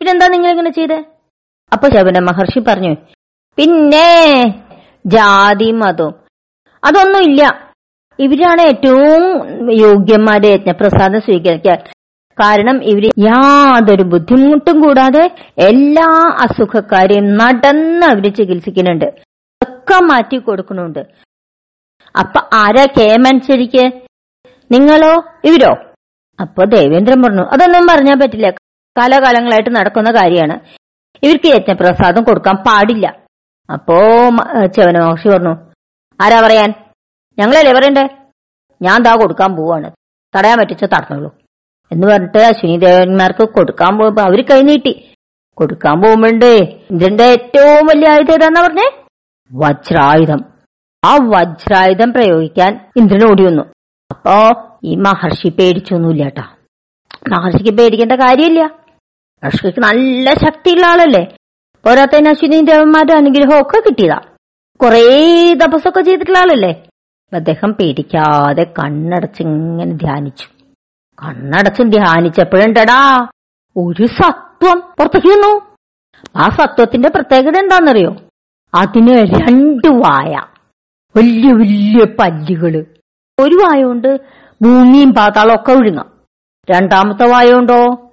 പിന്നെന്താ 0.00 0.26
നിങ്ങൾ 0.34 0.50
ഇങ്ങനെ 0.54 0.72
ചെയ്തേ? 0.78 0.98
അപ്പൊ 1.72 1.86
ശബന 1.94 2.20
മഹർഷി 2.28 2.60
പറഞ്ഞു 2.68 2.92
പിന്നെ 3.58 4.08
ജാതി 5.04 5.68
മതവും 5.80 6.14
അതൊന്നുമില്ല. 6.82 7.42
ഇവരാണ് 8.18 8.62
ഏറ്റവും 8.70 9.22
യോഗ്യന്മാരെ 9.84 10.48
യജ്ഞപ്രസാദം 10.54 11.20
സ്വീകരിക്കാൻ. 11.26 11.78
കാരണം 12.40 12.84
ഇവർ 12.84 13.10
യാതൊരു 13.18 14.02
ബുദ്ധിമുട്ടും 14.02 14.80
കൂടാതെ 14.80 15.34
എല്ലാ 15.58 16.36
അസുഖക്കാരെയും 16.40 17.34
നടന്ന് 17.34 18.06
അവർ 18.06 18.34
ചികിത്സിക്കുന്നുണ്ട്. 18.34 19.04
ഒക്കെ 19.62 20.00
മാറ്റി 20.00 20.36
കൊടുക്കുന്നുണ്ട്. 20.36 20.98
അപ്പൊ 22.18 22.40
ആരാ 22.52 22.86
കേമനുസരിക്ക് 22.86 24.02
നിങ്ങളോ? 24.70 25.24
ഇവരോ? 25.44 25.76
അപ്പൊ 26.40 26.64
ദേവേന്ദ്രൻ 26.64 27.22
പറഞ്ഞു 27.22 27.42
അതൊന്നും 27.42 27.86
പറഞ്ഞാൽ 27.86 28.14
പറ്റില്ല. 28.14 28.50
കാലാകാലങ്ങളായിട്ട് 28.98 29.76
നടക്കുന്ന 29.76 30.10
കാര്യമാണ്. 30.10 30.58
ഇവർക്ക് 31.22 31.46
യജ്ഞപ്രസാദം 31.46 32.22
കൊടുക്കാൻ 32.22 32.54
പാടില്ല. 32.56 33.16
അപ്പോ 33.72 33.94
മ- 34.28 34.66
ചവന 34.66 34.98
മഹർഷി 34.98 35.28
പറഞ്ഞു 35.28 35.56
ആരാ 36.20 36.40
പറയാൻ? 36.40 36.74
ഞങ്ങളല്ലേ 37.38 37.72
പറയണ്ടേ? 37.72 38.08
ഞാൻ 38.82 39.02
ദാ 39.02 39.14
കൊടുക്കാൻ 39.14 39.56
പോവാണ്. 39.56 39.90
തടയാൻ 40.36 40.58
പറ്റിച്ചോ 40.58 40.86
തടഞ്ഞോളൂ. 40.86 41.41
എന്ന് 41.92 42.06
പറഞ്ഞിട്ട് 42.06 42.38
അശ്വിനി 42.38 42.76
ദേവന്മാർക്ക് 42.76 43.48
കൊടുക്കാൻ 43.48 43.98
പോകുമ്പോ 43.98 44.22
അവർ 44.22 44.42
കൈനീട്ടി 44.42 45.14
കൊടുക്കാൻ 45.54 46.02
പോകുമ്പോണ്ടേ 46.02 46.56
ഇന്ദ്രന്റെ 46.90 47.24
ഏറ്റവും 47.24 47.86
വലിയ 47.86 48.08
ആയുധം 48.08 48.34
ഏതാന്നാ 48.34 48.62
പറഞ്ഞേ? 48.62 49.04
വജ്രായുധം. 49.52 50.44
ആ 51.04 51.16
വജ്രായുധം 51.16 52.12
പ്രയോഗിക്കാൻ 52.12 52.90
ഇന്ദ്രൻ 52.96 53.30
ഓടി 53.30 53.44
വന്നു. 53.44 53.62
അപ്പോ 54.10 54.34
ഈ 54.84 54.94
മഹർഷി 54.94 55.48
പേടിച്ചൊന്നുമില്ല 55.48 56.22
കേട്ടാ 56.22 56.44
മഹർഷിക്ക് 57.32 57.78
പേടിക്കേണ്ട 57.78 58.12
കാര്യമില്ല. 58.12 58.62
മഹർഷിക്ക് 59.44 59.80
നല്ല 59.80 60.34
ശക്തിയുള്ള 60.34 60.86
ആളല്ലേ. 60.86 61.36
പോരാത്തതിന് 61.84 62.28
അശ്വിനി 62.28 62.60
ദേവന്മാരുടെ 62.60 63.12
അനുഗ്രഹം 63.12 63.60
ഒക്കെ 63.60 63.82
കിട്ടിയതാ. 63.88 64.20
കുറേ 64.82 65.04
തപസ്സൊക്കെ 65.54 66.00
ചെയ്തിട്ടുള്ള 66.00 66.38
ആളല്ലേ. 66.38 66.82
അദ്ദേഹം 67.32 67.72
പേടിക്കാതെ 67.72 68.62
കണ്ണടച്ചിങ്ങനെ 68.62 69.92
ധ്യാനിച്ചു. 69.92 70.61
കണ്ണടച്ചും 71.24 71.90
ധ്യാനിച്ചപ്പോഴുണ്ടടാ 71.90 73.26
ഒരു 73.76 74.06
സത്വം 74.06 74.80
പുറത്തേക്ക് 74.80 75.26
വന്നു 75.26 75.76
ആ 76.36 76.48
സത്വത്തിന്റെ 76.48 77.08
പ്രത്യേകത 77.08 77.56
എന്താണെന്നറിയോ? 77.56 78.16
അതിന് 78.74 79.16
രണ്ട് 79.16 79.88
വായ. 79.88 80.42
വലിയ 81.16 81.52
വലിയ 81.52 82.04
പല്ലുകൾ. 82.20 82.86
ഒരു 83.38 83.54
വായ 83.54 83.82
കൊണ്ട് 83.82 84.20
ഭൂമിയും 84.62 85.14
പാതാളവും 85.14 85.54
ഒക്കെ 85.54 85.72
ഒഴുകാം. 85.72 86.10
രണ്ടാമത്തെ 86.70 87.26
വായ 87.26 87.52
കൊണ്ടോ 87.52 88.12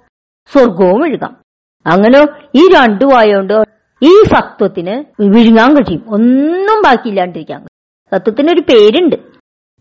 സ്വർഗവും 0.52 1.02
ഒഴുകാം. 1.02 1.36
അങ്ങനെ 1.86 2.26
ഈ 2.54 2.68
രണ്ടു 2.68 3.04
വായ 3.04 3.34
കൊണ്ട് 3.34 3.64
ഈ 4.02 4.22
സത്വത്തിന് 4.22 5.22
വിഴുങ്ങാൻ 5.22 5.74
കഴിയും. 5.74 6.04
ഒന്നും 6.08 6.82
ബാക്കിയില്ലാണ്ടിരിക്കാൻ 6.84 7.66
സത്വത്തിന് 8.14 8.50
ഒരു 8.50 8.60
പേരുണ്ട്. 8.60 9.16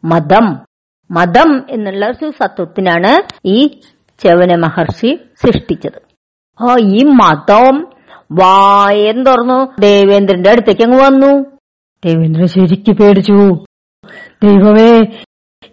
മതം. 0.03 0.68
മതം 1.11 1.65
എന്നുള്ള 1.69 2.05
ഒരു 2.05 2.29
സത്വത്തിനാണ് 2.29 3.11
ഈ 3.45 3.81
ചവന 4.23 4.55
മഹർഷി 4.55 5.19
സൃഷ്ടിച്ചത്. 5.41 5.99
ആ 6.61 6.75
ഈ 6.79 7.03
മതം 7.03 7.87
വായം 8.31 9.23
തുറന്നു. 9.23 9.81
ദേവേന്ദ്രന്റെ 9.81 10.49
അടുത്തേക്ക് 10.49 10.81
അങ്ങ് 10.81 10.99
വന്നു. 11.05 11.31
ദേവേന്ദ്രൻ 12.05 12.47
ശരിക്ക് 12.47 12.91
പേടിച്ചു. 12.91 13.39
ദൈവമേ 14.43 14.91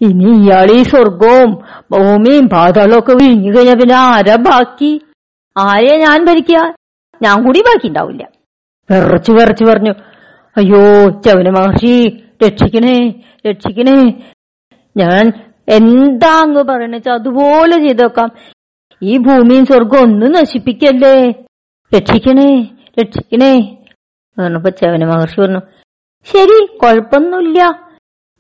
ഇനി 0.01 0.31
ഇയാൾ 0.45 0.71
ഈ 0.71 0.83
സ്വർഗവും 0.83 1.51
ഭൂമിയും 1.93 2.49
പാതാളവും 2.49 2.99
ഒക്കെ 2.99 3.13
വിഴിഞ്ഞു 3.13 3.57
കഴിഞ്ഞ 3.57 3.75
പിന്നെ 3.75 3.95
ആരാ 3.95 4.37
ബാക്കി? 4.37 5.01
ആരെ 5.59 5.97
ഞാൻ 5.97 6.25
ഭരിക്കുക? 6.25 6.75
ഞാൻ 7.23 7.45
കൂടി 7.45 7.61
ബാക്കി 7.61 7.87
ഉണ്ടാവില്ല. 7.89 8.29
വിറച്ചു 8.91 9.33
വിറച്ചു 9.33 9.65
പറഞ്ഞു 9.65 9.93
അയ്യോ 10.57 11.09
ചവന 11.09 11.49
മഹർഷി 11.51 11.95
രക്ഷിക്കണേ 12.47 12.97
രക്ഷിക്കണേ. 13.51 13.97
ഞാൻ 14.97 15.25
എന്താ 15.69 16.33
അങ്ങ് 16.43 16.63
പറയണെച്ച 16.63 17.09
അതുപോലെ 17.09 17.77
ചെയ്തേക്കാം. 17.79 18.29
ഈ 19.03 19.19
ഭൂമിയും 19.19 19.65
സ്വർഗം 19.67 20.03
ഒന്നും 20.03 20.33
നശിപ്പിക്കല്ലേ? 20.33 21.17
രക്ഷിക്കണേ 21.93 22.51
രക്ഷിക്കണേ. 23.01 23.55
പറഞ്ഞപ്പോ 24.39 24.71
ചവന 24.71 25.05
മഹർഷി 25.05 25.41
പറഞ്ഞു 25.41 25.61
ശരി 26.27 26.59
കുഴപ്പമൊന്നുമില്ല. 26.83 27.61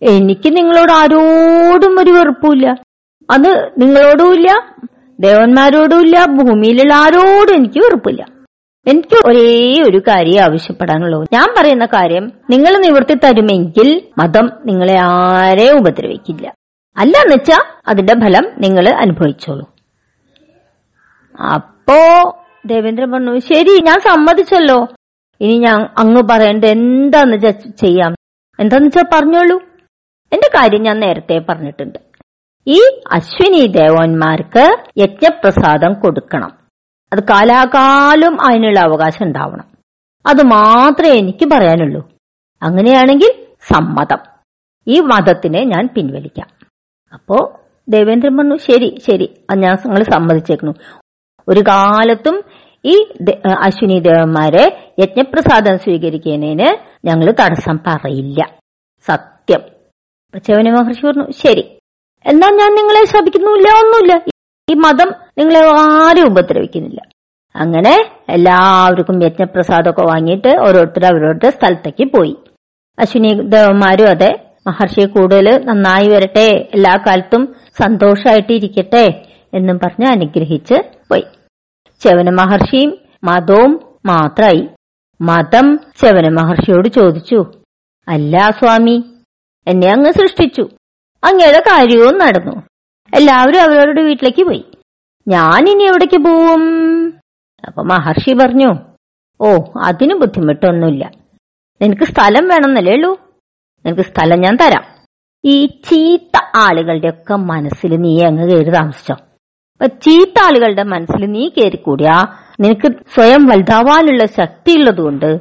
എനിക്ക് 0.03 0.49
നിങ്ങളോട് 0.57 0.93
ആരോടും 0.93 2.01
ഒരു 2.01 2.11
വെറുപ്പില്ല 2.11 2.67
അത് 3.31 3.51
നിങ്ങളോടുമില്ല 3.79 4.51
ദേവന്മാരോടുമില്ല 5.21 6.17
ഭൂമിയിലുള്ള 6.39 6.95
ആരോടും 6.95 7.55
എനിക്ക് 7.55 7.79
വെറുപ്പില്ല. 7.79 8.23
എനിക്ക് 8.87 9.29
ഒരേ 9.29 9.83
ഒരു 9.89 9.99
കാര്യം 9.99 10.43
ആവശ്യപ്പെടാനുള്ളൂ. 10.45 11.25
ഞാൻ 11.33 11.55
പറയുന്ന 11.59 11.87
കാര്യം 11.87 12.33
നിങ്ങൾ 12.51 12.73
നിവർത്തി 12.79 13.15
തരുമെങ്കിൽ 13.15 14.03
മതം 14.19 14.51
നിങ്ങളെ 14.67 14.97
ആരെ 15.03 15.71
ഉപദ്രവിക്കില്ല. 15.71 16.53
അല്ല 16.97 17.19
എന്നുവെച്ചാ 17.19 17.59
അതിന്റെ 17.89 18.15
ഫലം 18.15 18.45
നിങ്ങൾ 18.59 18.89
അനുഭവിച്ചോളൂ. 18.89 19.67
അപ്പോ 21.55 21.99
ദേവേന്ദ്രൻ 22.67 23.13
പറഞ്ഞു 23.13 23.39
ശരി 23.39 23.81
ഞാൻ 23.83 24.01
സമ്മതിച്ചല്ലോ. 24.01 24.87
ഇനി 25.41 25.59
ഞാൻ 25.59 25.81
അങ്ങ് 25.99 26.23
പറയേണ്ട 26.31 26.65
എന്താന്ന് 26.65 27.37
ചെയ്യാം. 27.63 28.13
എന്താന്ന് 28.61 28.87
വെച്ചാ 28.87 29.03
പറഞ്ഞോളൂ. 29.13 29.57
എന്റെ 30.33 30.49
കാര്യം 30.59 30.83
ഞാൻ 30.83 31.01
നേരത്തെ 31.01 31.39
പറഞ്ഞിട്ടുണ്ട്. 31.49 31.99
ഈ 32.67 32.81
അശ്വിനി 33.13 33.67
ദേവന്മാർക്ക് 33.67 34.65
യജ്ഞപ്രസാദം 34.99 35.93
കൊടുക്കണം. 35.95 36.66
അത് 37.13 37.23
കാലാകാലം 37.23 38.47
അതിനുള്ള 38.47 38.81
അവകാശം 38.81 39.27
ഉണ്ടാവണം. 39.27 39.65
അത് 40.27 40.43
മാത്രമേ 40.43 41.11
എനിക്ക് 41.11 41.47
പറയാനുള്ളൂ. 41.47 42.11
അങ്ങനെയാണെങ്കിൽ 42.63 43.47
സമ്മതം. 43.61 44.19
ഈ 44.89 45.01
മതത്തിനെ 45.01 45.65
ഞാൻ 45.65 45.89
പിൻവലിക്കാം. 45.97 46.49
അപ്പോ 47.13 47.61
ദേവേന്ദ്രൻ 47.89 48.37
പറഞ്ഞു 48.37 48.57
ശരി 48.57 48.99
ശരി 49.07 49.45
ഞാൻ 49.57 49.77
നിങ്ങൾ 49.87 50.03
സമ്മതിച്ചേക്കുന്നു. 50.03 50.73
ഒരു 51.49 51.61
കാലത്തും 51.61 52.43
ഈ 52.85 53.07
അശ്വിനി 53.61 53.99
ദേവന്മാരെ 53.99 54.95
യജ്ഞപ്രസാദം 54.99 55.79
സ്വീകരിക്കുന്നതിന് 55.79 56.77
ഞങ്ങൾ 57.05 57.31
തടസ്സം 57.31 57.79
പറയില്ല. 57.87 58.59
സത്യം. 59.07 59.61
ചവന 60.39 60.71
മഹർഷി 60.71 61.07
പറഞ്ഞു 61.07 61.31
ശരി 61.31 61.79
എന്നാൽ 62.27 62.51
ഞാൻ 62.51 62.75
നിങ്ങളെ 62.75 63.05
ശപിക്കുന്നുമില്ല 63.05 63.69
ഒന്നുമില്ല. 63.69 64.36
ഈ 64.71 64.75
മതം 64.75 65.11
നിങ്ങളെ 65.39 65.61
ആരും 65.81 66.27
ഉപദ്രവിക്കുന്നില്ല. 66.31 67.01
അങ്ങനെ 67.55 67.93
എല്ലാവർക്കും 68.29 69.17
യജ്ഞപ്രസാദമൊക്കെ 69.25 70.05
വാങ്ങിയിട്ട് 70.13 70.51
ഓരോരുത്തർ 70.67 71.05
അവരോരുടെ 71.11 71.51
സ്ഥലത്തേക്ക് 71.51 72.05
പോയി. 72.15 72.35
അശ്വിനി 72.99 73.31
ദേവന്മാരും 73.55 74.09
അതെ 74.15 74.31
മഹർഷി 74.67 75.05
കൂടുതൽ 75.07 75.47
നന്നായി 75.69 76.09
വരട്ടെ 76.09 76.47
എല്ലാ 76.77 76.95
കാലത്തും 77.07 77.43
സന്തോഷമായിട്ട് 77.81 78.53
ഇരിക്കട്ടെ 78.53 79.05
എന്നും 79.55 79.77
പറഞ്ഞ് 79.85 80.09
അനുഗ്രഹിച്ച് 80.15 80.77
പോയി. 81.11 81.27
ചവന 82.01 82.31
മഹർഷിയും 82.41 82.93
മതവും 83.25 83.73
മാത്രമായി 84.07 84.63
മതം 85.21 85.67
ചവന 86.01 86.29
മഹർഷിയോട് 86.39 86.89
ചോദിച്ചു 86.89 87.39
അല്ല 88.09 88.51
സ്വാമി 88.59 88.97
എന്നെ 89.67 89.89
അങ്ങ് 89.93 90.11
സൃഷ്ടിച്ചു. 90.13 90.65
അങ്ങയുടെ 91.23 91.61
കാര്യവും 91.71 92.17
നടന്നു. 92.19 92.57
എല്ലാവരും 93.15 93.63
അവരവരുടെ 93.63 94.03
വീട്ടിലേക്ക് 94.03 94.43
പോയി. 94.43 94.65
ഞാൻ 95.29 95.69
ഇനി 95.69 95.83
എവിടേക്ക് 95.83 96.19
പോവും? 96.19 96.63
അപ്പൊ 97.67 97.83
മഹർഷി 97.83 98.35
പറഞ്ഞു 98.35 98.77
ഓ 99.41 99.65
അതിന് 99.83 100.15
ബുദ്ധിമുട്ടൊന്നുമില്ല. 100.15 101.11
നിനക്ക് 101.83 102.05
സ്ഥലം 102.05 102.49
വേണമെന്നല്ലേ 102.49 102.95
ഉള്ളൂ? 102.95 103.21
നിനക്ക് 103.87 104.03
സ്ഥലം 104.03 104.41
ഞാൻ 104.41 104.57
തരാം. 104.57 104.85
ഈ 105.45 105.67
ചീത്ത 105.67 106.41
ആളുകളുടെ 106.55 107.09
ഒക്കെ 107.09 107.35
മനസ്സിൽ 107.35 107.97
നീ 107.97 108.23
അങ്ങ് 108.23 108.51
കയറി 108.51 108.71
താമസിച്ചോ? 108.71 109.17
ചീത്ത 109.87 110.39
ആളുകളുടെ 110.45 110.83
മനസ്സിൽ 110.83 111.27
നീ 111.27 111.49
കയറിക്കൂടിയാ 111.49 112.27
നിനക്ക് 112.61 112.93
സ്വയം 113.15 113.47
വലുതാവാനുള്ള 113.47 114.27
ശക്തി 114.27 114.79
ഉള്ളതുകൊണ്ട് 114.79 115.41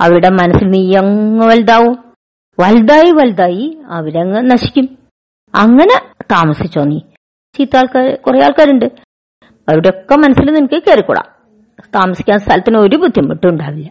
അവരുടെ 0.00 0.28
മനസ്സിൽ 0.28 0.66
നീ 0.66 0.94
അങ്ങ് 0.96 1.46
വലുതാവും. 1.46 2.14
വലുതായി 2.60 3.10
വലുതായി 3.10 3.78
അവരങ്ങ് 3.86 4.50
നശിക്കും. 4.50 4.98
അങ്ങനെ 5.54 6.15
താമസിച്ചോ 6.30 6.84
നീ 6.84 6.98
ചീത്ത 7.56 7.76
ആൾക്കാർ 7.76 8.14
കുറെ 8.14 8.44
ആൾക്കാരുണ്ട്. 8.44 8.84
അവരുടെ 9.68 9.88
ഒക്കെ 9.88 10.16
മനസ്സിൽ 10.16 10.52
നിനക്ക് 10.52 10.82
കയറിക്കൂടാം 10.82 11.26
താമസിക്കാൻ 11.94 12.38
സ്ഥലത്തിന് 12.38 12.78
ഒരു 12.78 12.96
ബുദ്ധിമുട്ടും 12.96 13.48
ഉണ്ടാവില്ല. 13.48 13.90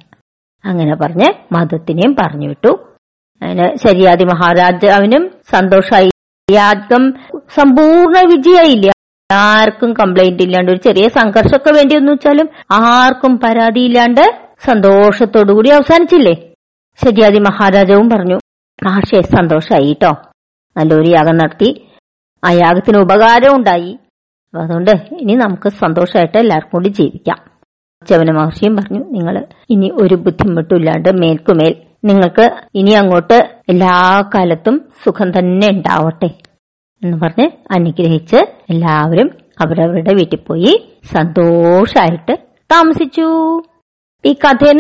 അങ്ങനെ 0.65 0.95
പറഞ്ഞ് 0.95 1.29
മതത്തിനെയും 1.51 2.15
പറഞ്ഞു 2.15 2.47
വിട്ടു. 2.47 2.95
അങ്ങനെ 3.41 3.75
ശരിയാതി 3.75 4.23
മഹാരാജാവിനും 4.23 5.31
സന്തോഷമായി 5.51 6.09
യാഗം 6.51 7.11
സമ്പൂർണ 7.55 8.17
വിജയായില്ല 8.27 8.91
ആർക്കും 9.31 9.93
കംപ്ലൈന്റ് 9.93 10.43
ഇല്ലാണ്ട് 10.43 10.71
ഒരു 10.71 10.79
ചെറിയ 10.79 11.07
സംഘർഷമൊക്കെ 11.07 11.71
വേണ്ടി 11.71 11.95
എന്ന് 11.95 12.11
വെച്ചാലും 12.11 12.49
ആർക്കും 12.71 13.37
പരാതി 13.37 13.55
പരാതിയില്ലാണ്ട് 13.55 14.21
സന്തോഷത്തോടുകൂടി 14.65 15.69
അവസാനിച്ചില്ലേ? 15.69 16.33
ശരിയാതി 17.03 17.39
മഹാരാജാവും 17.39 18.09
പറഞ്ഞു. 18.09 18.37
മഹർഷി 18.83 19.21
സന്തോഷായി 19.21 19.87
കേട്ടോ 19.87 20.11
നല്ലൊരു 20.77 21.09
യാഗം 21.09 21.37
നടത്തി. 21.37 21.84
ആ 22.45 22.51
യാഗത്തിന് 22.51 22.97
ഉപകാരം 22.97 23.55
ഉണ്ടായി. 23.55 23.91
അതുകൊണ്ട് 24.53 24.91
ഇനി 25.21 25.33
നമുക്ക് 25.33 25.69
സന്തോഷമായിട്ട് 25.69 26.37
എല്ലാവർക്കും 26.37 26.77
കൂടി 26.77 26.89
ജീവിക്കാം. 26.89 27.39
ചവന 28.07 28.31
മഹർഷിയും 28.31 28.75
പറഞ്ഞു 28.75 29.01
നിങ്ങൾ 29.11 29.35
ഇനി 29.69 29.87
ഒരു 30.01 30.15
ബുദ്ധിമുട്ടും 30.15 30.75
ഇല്ലാണ്ട് 30.77 31.09
മേൽക്കുമേൽ 31.21 31.73
നിങ്ങൾക്ക് 32.05 32.45
ഇനി 32.75 32.91
അങ്ങോട്ട് 32.91 33.37
എല്ലാ 33.69 33.95
കാലത്തും 34.35 34.75
സുഖം 35.05 35.29
തന്നെ 35.37 35.67
ഉണ്ടാവട്ടെ. 35.69 36.29
എന്ന് 37.01 37.17
പറഞ്ഞ് 37.23 37.47
അനുഗ്രഹിച്ച് 37.71 38.39
എല്ലാവരും 38.69 39.29
അവരവരുടെ 39.61 40.13
വീട്ടിൽ 40.13 40.39
പോയി 40.47 40.73
സന്തോഷായിട്ട് 41.13 42.35
താമസിച്ചു. 42.71 43.27
ഈ 44.25 44.33
കഥയെ 44.33 44.73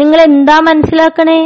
നിങ്ങൾ 0.00 0.20
എന്താ 0.20 0.56
മനസ്സിലാക്കണേ? 0.60 1.40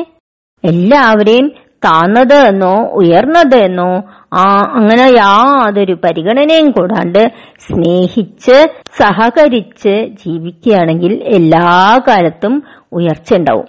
എല്ലാവരെയും 0.65 1.47
താന്നത് 1.83 2.35
എന്നോ 2.51 2.75
ഉയർന്നത് 3.01 3.57
എന്നോ 3.67 3.89
ആ 4.35 4.45
അങ്ങനെ 4.79 5.07
യാതൊരു 5.19 5.95
പരിഗണനയും 6.05 6.69
കൂടാണ്ട് 6.71 7.23
സ്നേഹിച്ച് 7.67 8.57
സഹകരിച്ച് 8.99 9.95
ജീവിക്കുകയാണെങ്കിൽ 10.23 11.13
എല്ലാ 11.39 11.67
കാലത്തും 12.09 12.55
ഉയർച്ച 12.93 13.31
ഉണ്ടാവും. 13.35 13.69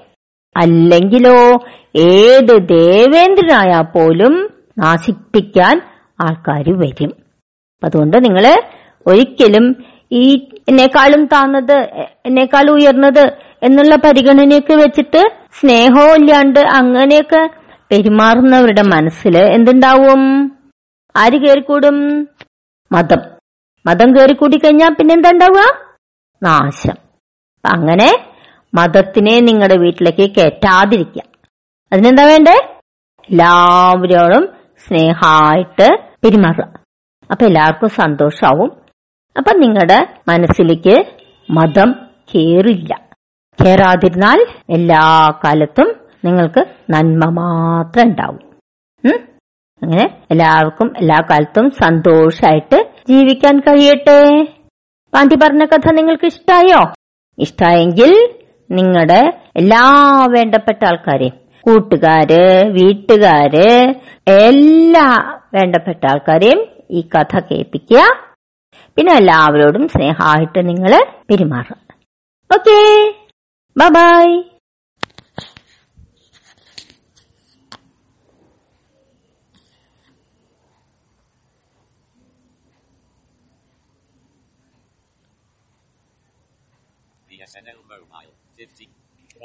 അല്ലെങ്കിലോ 0.55 1.37
ഏത് 2.11 2.53
ദേവേന്ദ്രനായാൽ 2.75 3.85
പോലും 3.95 4.33
നാശിപ്പിക്കാൻ 4.79 5.75
ആൾക്കാർ 6.21 6.65
വരും. 6.83 7.11
അതുകൊണ്ട് 7.83 8.17
നിങ്ങൾ 8.25 8.45
ഒരിക്കലും 9.05 9.65
ഈ 10.11 10.25
എന്നെക്കാളും 10.69 11.23
താന്നത് 11.25 11.77
എന്നെക്കാളും 12.27 12.73
ഉയർന്നത് 12.73 13.25
എന്നുള്ള 13.63 13.95
പരിഗണനയൊക്കെ 14.05 14.75
വെച്ചിട്ട് 14.75 15.21
സ്നേഹവും 15.59 16.15
ഇല്ലാണ്ട് 16.19 16.59
അങ്ങനെയൊക്കെ 16.79 17.41
പെരുമാറുന്നവരുടെ 17.91 18.81
മനസ്സിൽ 18.81 19.37
എന്തുണ്ടാവും? 19.37 20.51
ആര് 21.15 21.37
കയറിക്കൂടും 21.37 22.27
മതം. 22.91 23.17
മതം 23.85 24.15
കയറിക്കൂടി 24.15 24.57
കഴിഞ്ഞാൽ 24.57 24.89
പിന്നെന്താ 24.89 25.31
ഉണ്ടാവുക 25.31 25.61
നാശം. 26.43 26.95
അങ്ങനെ 27.65 28.29
മതത്തിനെ 28.73 29.39
നിങ്ങളുടെ 29.39 29.77
വീട്ടിലേക്ക് 29.77 30.35
കയറ്റാതിരിക്കുക. 30.35 31.21
അതിനെന്താ 31.93 32.23
വേണ്ടേ? 32.23 32.79
എല്ലാവരോടും 33.29 34.49
സ്നേഹമായിട്ട് 34.87 35.97
പെരുമാറുക. 36.23 36.73
അപ്പൊ 37.31 37.45
എല്ലാവർക്കും 37.45 37.89
സന്തോഷാവും. 37.89 38.71
അപ്പൊ 39.37 39.53
നിങ്ങളുടെ 39.57 40.07
മനസ്സിലേക്ക് 40.27 41.05
മതം 41.49 41.95
കേറില്ല. 42.35 42.99
കേറാതിരുന്നാൽ 43.65 44.45
എല്ലാ 44.69 45.33
കാലത്തും 45.43 46.06
നിങ്ങൾക്ക് 46.27 46.63
നന്മ 46.89 47.25
മാത്രം 47.39 48.05
ഉണ്ടാവും. 48.09 48.43
അങ്ങനെ 49.81 50.05
എല്ലാവർക്കും 50.31 50.87
എല്ലാ 50.97 51.17
കാലത്തും 51.29 51.65
സന്തോഷായിട്ട് 51.69 52.77
ജീവിക്കാൻ 53.09 53.59
കഴിയട്ടെ. 53.59 54.21
പാണ്ഡി 55.13 55.35
പറഞ്ഞ 55.43 55.65
കഥ 55.65 55.87
നിങ്ങൾക്ക് 55.91 56.25
ഇഷ്ടായോ? 56.25 56.79
ഇഷ്ടായെങ്കിൽ 57.39 58.13
നിങ്ങളുടെ 58.71 59.19
എല്ലാ 59.55 59.83
വേണ്ടപ്പെട്ട 60.29 60.81
ആൾക്കാരെയും 60.85 61.35
കൂട്ടുകാര് 61.61 62.43
വീട്ടുകാര് 62.77 63.67
എല്ലാ 64.27 65.07
വേണ്ടപ്പെട്ട 65.53 66.03
ആൾക്കാരെയും 66.11 66.61
ഈ 66.91 67.01
കഥ 67.15 67.39
കേൾപ്പിക്കുക. 67.39 68.01
പിന്നെ 68.97 69.13
എല്ലാവരോടും 69.13 69.87
സ്നേഹമായിട്ട് 69.87 70.59
നിങ്ങൾ 70.69 70.93
പെരുമാറുക. 71.29 71.77
Okay 72.51 72.79
bye 73.77 74.27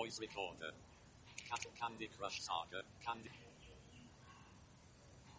Voice 0.02 0.18
recorder. 0.20 0.72
Candy 1.80 2.10
Crush 2.18 2.40
Saga, 2.40 2.82
Candy. 3.06 3.30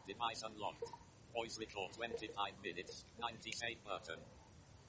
Device 0.07 0.41
unlocked. 0.43 0.89
Voice 1.35 1.59
record 1.59 1.91
25 1.91 2.53
minutes, 2.63 3.03
90 3.19 3.51
save 3.51 3.83
button. 3.83 4.19